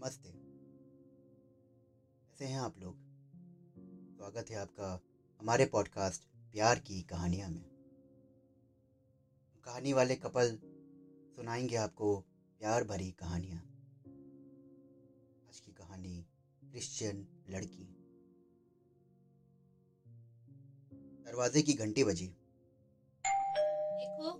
[0.00, 0.30] नमस्ते
[2.28, 2.94] कैसे हैं आप लोग।
[4.16, 5.00] स्वागत है आपका
[5.40, 6.22] हमारे पॉडकास्ट
[6.52, 7.64] प्यार की कहानियाँ में।
[9.64, 10.58] कहानी वाले कपल
[11.36, 12.20] सुनाएँगे आपको
[12.58, 13.58] प्यार भरी कहानियाँ।
[15.48, 16.26] आज की कहानी
[16.70, 17.84] क्रिश्चियन लड़की।
[21.26, 22.26] दरवाजे की घंटी बजी।
[23.96, 24.32] देखो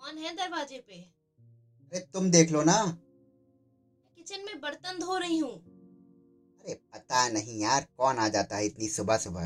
[0.00, 1.02] कौन है दरवाजे पे?
[1.84, 2.98] अरे तुम देख लो ना।
[4.26, 8.88] किचन में बर्तन धो रही हूँ। अरे पता नहीं यार कौन आ जाता है इतनी
[8.88, 9.44] सुबह सुबह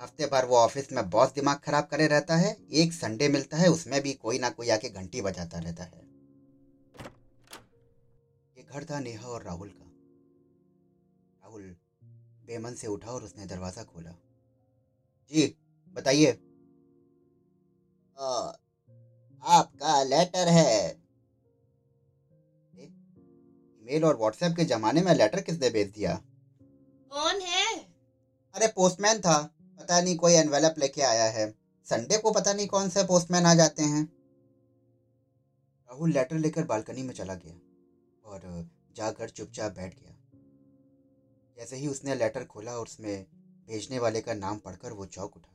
[0.00, 3.68] हफ़्ते भर वो ऑफ़िस में बहुत दिमाग खराब करे रहता है एक संडे मिलता है
[3.68, 6.00] उसमें भी कोई ना कोई आके घंटी बजाता रहता है।
[8.56, 9.90] ये घर था नेहा और राहुल का।
[11.42, 11.74] राहुल
[12.46, 14.16] बेमन से उठा और उसने दरवाज़ा खोला।
[15.30, 15.46] जी
[15.96, 16.32] बताइए।
[19.42, 21.01] आपका लेटर है।
[23.92, 26.22] ईमेल और व्हाट्सएप के जमाने में लेटर किसने भेज दिया?
[27.10, 27.78] कौन है?
[28.54, 31.50] अरे पोस्टमैन था। पता नहीं कोई एनवेलप लेके आया है।
[31.84, 34.04] संडे को पता नहीं कौन से पोस्टमैन आ जाते हैं।
[35.90, 37.54] राहुल लेटर लेकर बालकनी में चला गया
[38.24, 40.16] और जाकर चुपचाप बैठ गया।
[41.56, 43.26] जैसे ही उसने लेटर खोला और उसमें
[43.66, 45.54] भेजने वाले का नाम पढ़कर वो चौक उठा।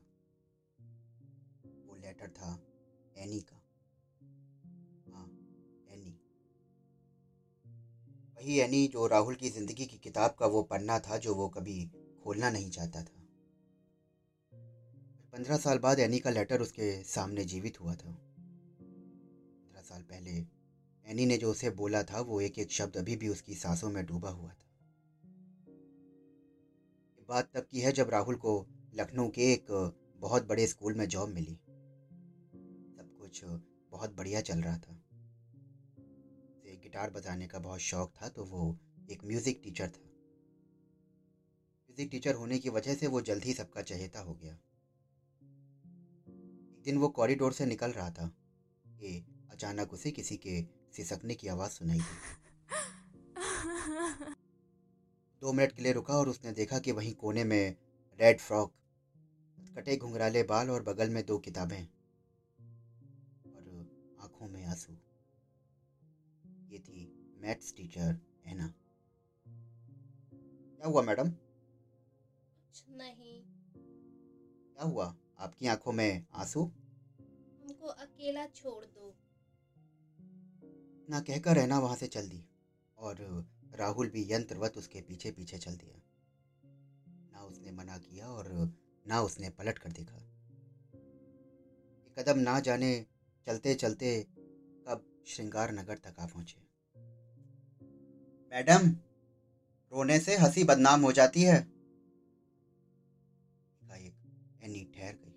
[1.87, 2.59] वो लेटर था
[3.17, 3.56] एनी का।
[8.47, 11.73] वही एनी जो राहुल की ज़िंदगी की किताब का वो पन्ना था जो वो कभी
[12.23, 13.23] खोलना नहीं चाहता था।
[15.33, 18.11] पंद्रह साल बाद एनी का लेटर उसके सामने जीवित हुआ था।
[19.59, 20.31] पंद्रह साल पहले
[21.05, 24.05] एनी ने जो उसे बोला था, वो एक एक शब्द अभी भी उसकी सांसों में
[24.05, 24.65] डूबा हुआ था।
[27.29, 28.55] बात तब की है जब राहुल को
[28.95, 29.65] लखनऊ के एक
[30.21, 31.55] बहुत बड़े स्कूल में जॉब मिली।
[32.95, 33.43] सब कुछ
[33.91, 34.96] बहुत बढ़िया चल रहा था।
[36.83, 38.75] गिटार बजाने का बहुत शौक था तो वो
[39.11, 40.05] एक म्यूज़िक टीचर था।
[41.89, 44.53] म्यूज़िक टीचर होने की वजह से वो जल्द ही सबका चहेता हो गया।
[46.71, 48.27] एक दिन वो कॉरिडोर से निकल रहा था,
[48.85, 50.61] कि अचानक उसे किसी के
[50.93, 52.17] सिसकने की आवाज़ सुनाई दी।
[55.41, 57.75] दो मिनट के लिए रुका और उसने देखा कि वहीं कोने में
[58.19, 58.73] रेड फ्रॉक
[59.77, 61.81] कटे घुंघराले बाल और बगल में दो किताबें
[63.47, 63.65] और
[64.21, 64.93] आँखों में आँसू।
[66.67, 68.73] ये थी मैथ्स टीचर एना
[70.77, 71.29] क्या हुआ मैडम?
[72.89, 73.43] नहीं।
[74.75, 75.15] क्या हुआ?
[75.39, 76.63] आपकी आँखों में आँसू?
[77.63, 79.15] हमको अकेला छोड़ दो।
[81.09, 82.45] ना कहकर रहना वहाँ से चल दी।
[82.97, 86.01] और राहुल भी यंत्रवत उसके पीछे पीछे चल दिया।
[87.33, 88.73] ना उसने मना किया और
[89.07, 90.17] ना उसने पलट कर देखा।
[92.17, 93.05] कदम ना जाने
[93.45, 94.27] चलते चलते
[95.27, 96.61] श्रृंगार नगर तक आ पहुँचे।
[98.51, 98.89] मैडम,
[99.91, 101.77] रोने से हँसी बदनाम हो जाती है।
[104.63, 105.31] एनी ठहर गई।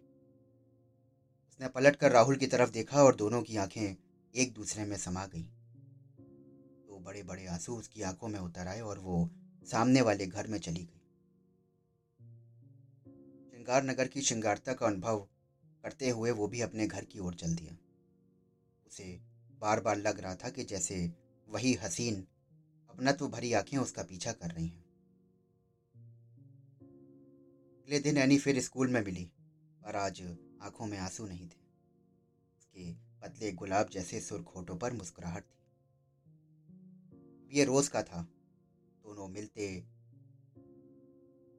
[1.49, 3.97] उसने पलट कर राहुल की तरफ़ देखा और दोनों की आँखें
[4.34, 8.81] एक दूसरे में समा गई। दो तो बड़े बड़े आँसू उसकी आँखों में उतर आए
[8.81, 9.31] और वो
[9.65, 11.03] सामने वाले घर में चली गई।
[13.51, 15.28] श्रृंगार नगर की श्रृंगारता का अनुभव
[15.83, 17.77] करते हुए वो भी अपने घर की ओर चल दिया।
[18.87, 19.29] उसे
[19.60, 21.12] बार बार लग रहा था कि जैसे
[21.48, 22.26] वही हसीन
[22.91, 24.84] अपनत्व भरी आँखें उसका पीछा कर रही हैं।
[27.78, 29.25] अगले दिन एनी फिर स्कूल में मिली,
[29.84, 30.22] पर आज
[30.62, 31.60] आँखों में आँसू नहीं थे।
[32.59, 35.59] उसके पतले गुलाब जैसे सुर्ख होठों पर मुस्कुराहट थी।
[37.59, 38.22] ये रोज का था।
[39.04, 39.81] दोनों मिलते,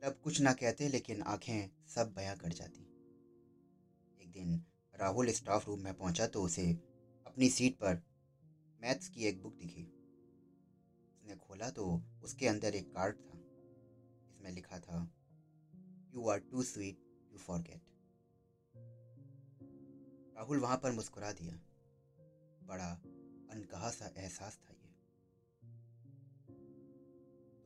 [0.03, 2.87] तब कुछ ना कहते, लेकिन आँखें सब बयां कर जाती।
[4.21, 4.65] एक दिन
[4.99, 6.90] राहुल स्टाफ रूम में पहुँचा तो उसे
[7.31, 8.01] अपनी सीट पर
[8.81, 9.83] मैथ्स की एक बुक दिखी।
[11.15, 11.85] उसने खोला तो
[12.23, 13.37] उसके अंदर एक कार्ड था।
[14.31, 14.97] इसमें लिखा था
[16.15, 16.97] you are too sweet
[17.31, 17.81] to forget
[20.37, 21.55] Rahul वहाँ पर मुस्कुरा दिया।
[22.67, 22.91] बड़ा
[23.51, 24.93] अनकहा सा एहसास था ये।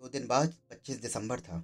[0.02, 1.64] दो दिन बाद 25 दिसंबर था।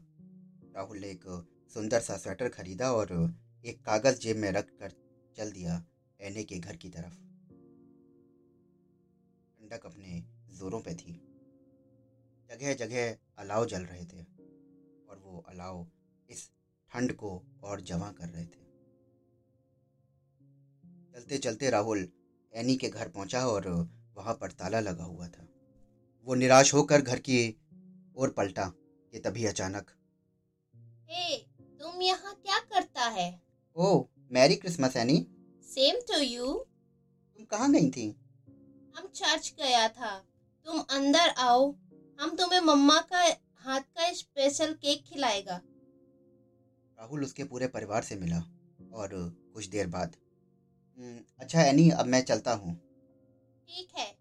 [0.76, 1.44] राहुल ने एक
[1.74, 4.92] सुंदर सा स्वेटर खरीदा और एक कागज़ जेब में रख कर
[5.36, 5.86] चल दिया
[6.22, 7.31] एने के घर की तरफ़।
[9.72, 10.22] ठंडक अपने
[10.58, 11.14] जोरों पे थी।
[12.50, 14.24] जगह जगह अलाव जल रहे थे
[15.10, 15.86] और वो अलाव
[16.30, 16.50] इस
[16.92, 17.32] ठंड को
[17.64, 18.60] और जमा कर रहे थे।
[21.14, 22.08] चलते चलते राहुल
[22.54, 23.68] एनी के घर पहुँचा और
[24.16, 25.48] वहाँ पर ताला लगा हुआ था।
[26.28, 27.40] वो निराश होकर घर की
[28.16, 28.66] ओर पलटा
[29.14, 29.92] कि तभी अचानक
[31.10, 31.38] हे
[31.80, 33.30] तुम यहाँ क्या करता है?
[33.78, 35.18] ओ merry Christmas Annie.
[35.68, 38.10] Same to you तुम कहाँ गई थी?
[38.98, 40.20] हम चर्च गया था।
[40.66, 41.76] तुम अंदर आओ।
[42.20, 45.62] हम तुम्हें मम्मा का हाथ का स्पेशल केक खिलाएगा।
[47.00, 48.38] राहुल उसके पूरे परिवार से मिला
[48.94, 49.10] और
[49.54, 50.16] कुछ देर बाद
[50.98, 52.76] "हम्म, अच्छा एनी अब मैं चलता हूँ।
[53.68, 54.18] ठीक है।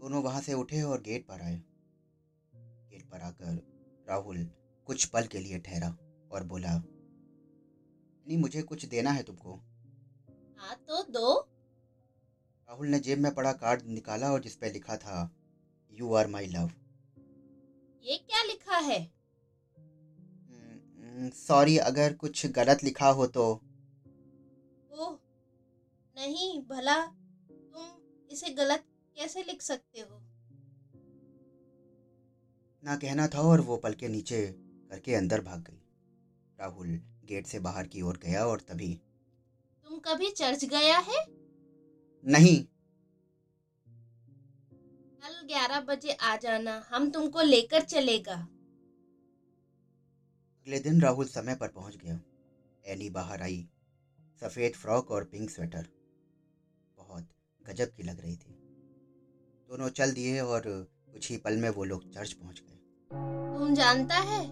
[0.00, 1.62] दोनों वहाँ से उठे और गेट पर आए।
[2.90, 3.66] गेट पर आकर
[4.08, 4.50] राहुल
[4.86, 5.96] कुछ पल के लिए ठहरा
[6.32, 6.82] और बोला
[8.28, 9.54] नहीं मुझे कुछ देना है तुमको?
[10.58, 11.57] हाँ तो दो।
[12.68, 15.30] राहुल ने जेब में पड़ा कार्ड निकाला और जिसपे लिखा था
[15.92, 16.70] यू आर माई लव
[18.04, 18.98] ये क्या लिखा है?
[21.30, 23.44] सॉरी अगर कुछ गलत लिखा हो तो।
[24.90, 25.14] ओह
[26.16, 27.86] नहीं भला तुम
[28.30, 28.84] इसे गलत
[29.16, 30.20] कैसे लिख सकते हो?
[32.84, 34.46] ना कहना था और वो पल के नीचे
[34.90, 35.80] करके अंदर भाग गई।
[36.58, 38.94] राहुल गेट से बाहर की ओर गया और तभी
[39.86, 41.37] तुम कभी चर्च गया है?
[42.28, 42.64] नहीं।
[45.22, 48.34] कल ग्यारह बजे आ जाना हम तुमको लेकर चलेगा।
[50.56, 52.20] अगले दिन राहुल समय पर पहुँच गया।
[52.84, 53.68] एनी बाहर आई।
[54.42, 55.86] सफ़ेद फ्रॉक और पिंक स्वेटर।
[56.98, 57.28] बहुत
[57.68, 58.54] गजब की लग रही थी।
[59.70, 62.78] दोनों चल दिए और कुछ ही पल में वो लोग चर्च पहुँच गए।
[63.58, 64.46] तुम जानता है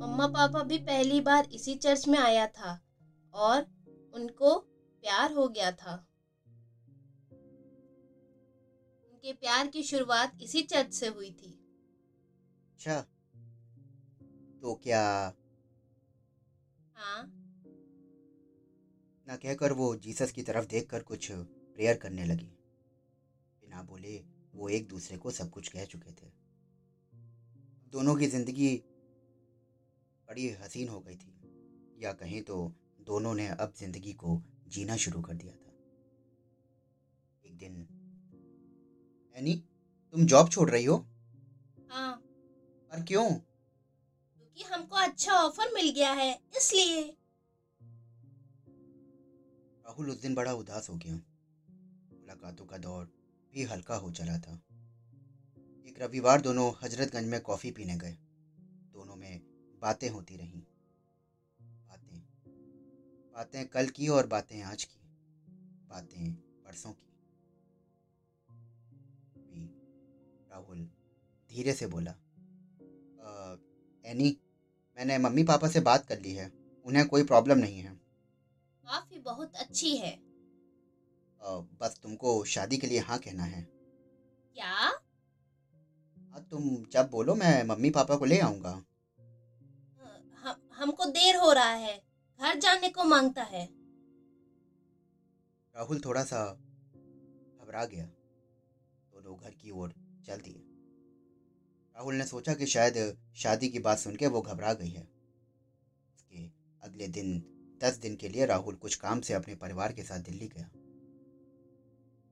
[0.00, 2.80] मम्मा पापा भी पहली बार इसी चर्च में आया था
[3.34, 3.62] और
[4.14, 4.58] उनको
[5.02, 6.08] प्यार हो गया था।
[9.24, 11.50] उनके प्यार की शुरुआत इसी चर्च से हुई थी।
[12.72, 13.00] अच्छा।
[14.62, 15.02] तो क्या?
[16.96, 17.22] हाँ।
[19.26, 22.50] ना कहकर वो जीसस की तरफ़ देखकर कुछ प्रेयर करने लगी।
[23.62, 24.18] बिना बोले
[24.54, 26.30] वो एक दूसरे को सब कुछ कह चुके थे।
[27.92, 28.74] दोनों की ज़िंदगी
[30.28, 31.34] बड़ी हसीन हो गई थी।
[31.98, 35.70] या कहें तो दोनों ने अब ज़िंदगी को जीना शुरू कर दिया था।
[37.44, 37.86] एक दिन
[39.36, 39.54] एनी
[40.12, 40.96] तुम जॉब छोड़ रही हो?
[41.90, 42.16] हाँ।
[42.90, 43.30] पर क्यों?
[43.30, 47.16] क्योंकि हमको अच्छा ऑफ़र मिल गया है इसलिए।
[49.86, 53.04] राहुल उस दिन बड़ा उदास हो गया। मुलाकातों का दौर
[53.52, 54.62] भी हल्का हो चला था।
[55.86, 58.12] एक रविवार दोनों हजरतगंज में कॉफ़ी पीने गए।
[58.92, 59.40] दोनों में
[59.82, 60.62] बातें होती रहीं।
[61.62, 62.18] बातें।
[63.34, 65.00] बातें कल की और बातें आज की।
[65.88, 67.11] बातें परसों की।
[71.52, 72.10] धीरे से बोला
[73.20, 73.56] "अ,
[74.04, 74.36] एनी
[74.98, 76.50] मैंने मम्मी पापा से बात कर ली है
[76.86, 77.92] उन्हें कोई प्रॉब्लम नहीं है।
[78.84, 80.10] काफ़ी बहुत अच्छी है।
[81.40, 83.62] अ, बस तुमको शादी के लिए हाँ कहना है।
[84.56, 84.74] क्या?
[86.32, 88.82] हाँ तुम जब बोलो मैं मम्मी पापा को ले आऊँगा।
[90.44, 91.96] हम हमको देर हो रहा है
[92.40, 93.64] घर जाने को माँगता है।
[95.74, 96.44] राहुल थोड़ा सा
[97.60, 98.04] घबरा गया।
[99.12, 99.94] दोनों घर की ओर
[100.26, 100.61] चल दिए।
[102.02, 102.96] राहुल ने सोचा कि शायद
[103.36, 106.44] शादी की बात सुन के वो घबरा गई है। उसके
[106.82, 107.28] अगले दिन,
[107.80, 110.64] दस दिन के लिए राहुल कुछ काम से अपने परिवार के साथ दिल्ली गया।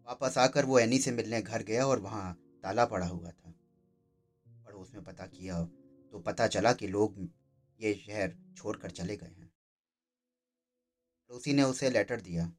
[0.09, 2.33] वापस आकर वो एनी से मिलने घर गया और वहाँ
[2.63, 3.55] ताला पड़ा हुआ था।
[4.67, 5.63] पड़ोस में पता किया
[6.13, 7.21] तो पता चला कि लोग
[7.81, 9.51] ये शहर छोड़कर चले गए हैं।
[11.31, 12.51] पड़ोसी ने उसे लेटर दिया।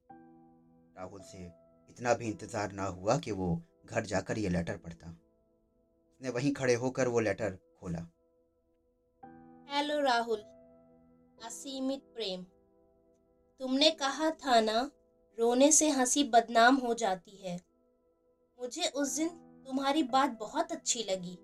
[0.98, 1.44] राहुल से
[1.90, 3.50] इतना भी इंतज़ार ना हुआ कि वो
[3.86, 5.18] घर जाकर ये लेटर पढ़ता।
[6.22, 8.00] उसने वहीं खड़े होकर वो लेटर खोला।
[9.70, 10.40] हेलो राहुल,
[11.46, 12.44] असीमित प्रेम।
[13.60, 14.92] तुमने कहा था ना,
[15.38, 17.56] रोने से हँसी बदनाम हो जाती है।
[18.60, 19.30] मुझे उस दिन
[19.66, 21.36] तुम्हारी बात बहुत अच्छी लगी।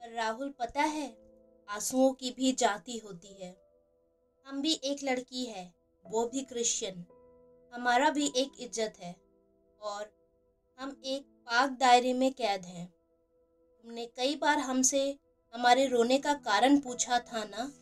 [0.00, 1.08] पर राहुल, पता है,
[1.68, 3.56] आंसुओं की भी जाति होती है।
[4.46, 5.72] हम भी एक लड़की है,
[6.04, 7.04] वो भी क्रिश्चियन।
[7.72, 9.16] हमारा भी एक इज़्ज़त है,
[9.80, 10.12] और
[10.78, 12.97] हम एक पाक दायरे में कैद हैं।
[13.82, 15.18] तुमने कई बार हमसे
[15.54, 17.72] हमारे रोने का कारण पूछा था ना।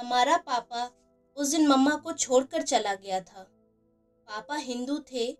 [0.00, 0.90] हमारा पापा
[1.36, 3.42] उस दिन मम्मा को छोड़कर चला गया था।
[4.28, 5.38] पापा हिंदू थे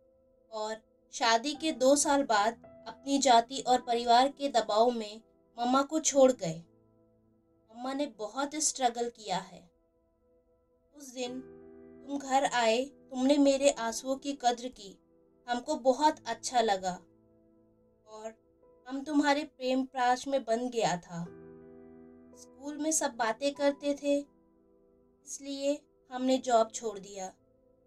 [0.53, 0.77] और
[1.13, 2.53] शादी के दो साल बाद
[2.89, 5.21] अपनी जाति और परिवार के दबाव में
[5.59, 6.65] मम्मा को छोड़ गए।
[7.71, 9.71] मम्मा ने बहुत स्ट्रगल किया है।
[10.97, 11.41] उस दिन
[12.07, 14.99] तुम घर आए, तुमने मेरे आंसुओं की कद्र की।
[15.49, 16.99] हमको बहुत अच्छा लगा।
[18.87, 21.25] हम तुम्हारे प्रेम प्राश में बन गया था।
[22.39, 25.79] स्कूल में सब बातें करते थे, इसलिए
[26.11, 27.33] हमने जॉब छोड़ दिया।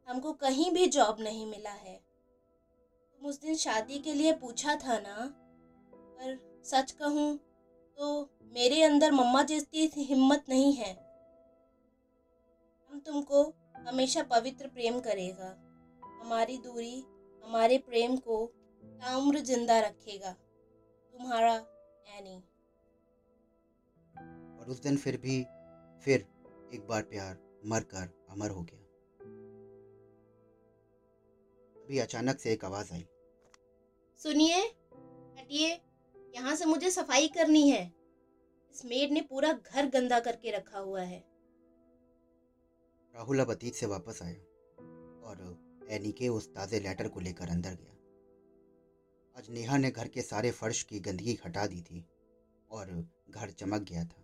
[0.08, 4.98] हमको कहीं भी जॉब नहीं मिला है। तुम उस दिन शादी के लिए पूछा था
[5.00, 5.16] ना?
[5.94, 7.36] पर सच कहूँ
[7.98, 8.22] तो
[8.54, 10.92] मेरे अंदर मम्मा जैसी हिम्मत नहीं है।
[12.92, 13.44] हम तुमको
[13.88, 15.56] हमेशा पवित्र प्रेम करेगा।
[16.22, 17.04] हमारी दूरी,
[17.44, 18.46] हमारे प्रेम को
[18.84, 20.36] ताम्र ज़िंदा रखेगा।
[21.20, 21.54] तुम्हारा
[22.18, 22.36] एनी।
[24.60, 25.44] और उस दिन फिर भी
[26.04, 26.26] फिर
[26.74, 28.80] एक बार प्यार मर कर अमर हो गया।
[31.76, 33.06] अभी अचानक से एक आवाज़ आई।
[34.22, 34.62] सुनिए
[35.40, 35.70] हटिए
[36.36, 37.84] यहाँ से मुझे सफ़ाई करनी है।
[38.76, 41.24] इस मेड ने पूरा घर गंदा करके रखा हुआ है।
[43.16, 44.40] राहुल अब अतीत से वापस आया
[45.30, 47.99] और एनी के उस ताज़े लेटर को लेकर अंदर गया।
[49.40, 52.04] आज नेहा ने घर के सारे फर्श की गंदगी हटा दी थी
[52.72, 52.90] और
[53.30, 54.22] घर चमक गया था।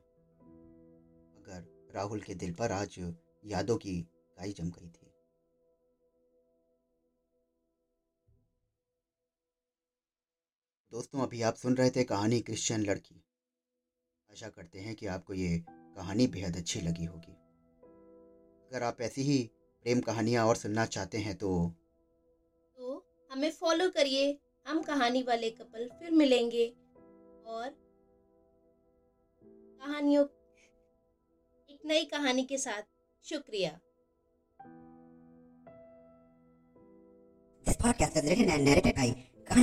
[1.36, 2.96] मगर राहुल के दिल पर आज
[3.46, 3.96] यादों की
[4.38, 5.12] काई जम गई थी।
[10.92, 13.24] दोस्तों, अभी आप सुन रहे थे कहानी क्रिश्चियन लड़की।
[14.32, 17.34] आशा करते हैं कि आपको ये कहानी बेहद अच्छी लगी होगी।
[18.68, 19.44] अगर आप ऐसी ही
[19.86, 21.74] प्रेम कहानियाँ और सुनना चाहते हैं तो
[22.78, 26.74] तो हमें फॉलो करिए। हम कहानी वाले कपल फिर मिलेंगे
[27.46, 27.70] और
[29.80, 30.26] कहानियों,
[31.70, 32.82] एक नई कहानी के साथ
[33.24, 33.80] शुक्रिया।
[37.66, 39.35] This podcast is written and narrated by